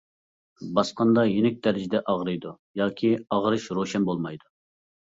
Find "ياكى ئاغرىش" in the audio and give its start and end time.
2.83-3.71